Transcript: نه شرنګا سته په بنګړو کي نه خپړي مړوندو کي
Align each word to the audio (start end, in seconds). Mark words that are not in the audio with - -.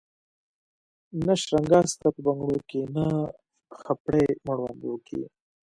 نه 1.25 1.33
شرنګا 1.41 1.81
سته 1.91 2.07
په 2.13 2.19
بنګړو 2.25 2.59
کي 2.69 2.81
نه 2.95 3.05
خپړي 3.81 4.25
مړوندو 4.45 4.93
کي 5.07 5.21